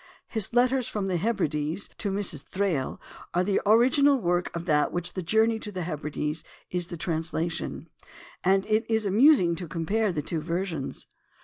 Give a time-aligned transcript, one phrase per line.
[0.27, 2.41] His letters from the Hebrides to Mrs.
[2.43, 2.99] Thrale
[3.35, 4.15] are the original
[4.55, 7.87] of that work of which the Journey to the Hebrides is the translation;
[8.43, 11.05] and it is amusing to compare the two versions.